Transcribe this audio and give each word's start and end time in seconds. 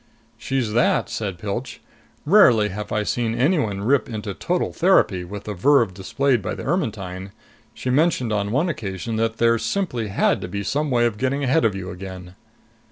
"She's 0.35 0.73
that," 0.73 1.09
said 1.09 1.37
Pilch. 1.37 1.79
"Rarely 2.25 2.69
have 2.69 2.91
I 2.91 3.03
seen 3.03 3.35
anyone 3.35 3.81
rip 3.81 4.09
into 4.09 4.33
total 4.33 4.73
therapy 4.73 5.23
with 5.23 5.43
the 5.43 5.53
verve 5.53 5.93
displayed 5.93 6.41
by 6.41 6.55
the 6.55 6.63
Ermetyne. 6.63 7.29
She 7.75 7.91
mentioned 7.91 8.33
on 8.33 8.49
one 8.49 8.67
occasion 8.67 9.17
that 9.17 9.37
there 9.37 9.59
simply 9.59 10.07
had 10.07 10.41
to 10.41 10.47
be 10.47 10.63
some 10.63 10.89
way 10.89 11.05
of 11.05 11.19
getting 11.19 11.43
ahead 11.43 11.65
of 11.65 11.75
you 11.75 11.91
again." 11.91 12.33